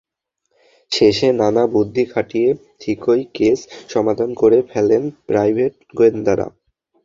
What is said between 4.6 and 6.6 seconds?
ফেলেন প্রাইভেট গোয়েন্দারা।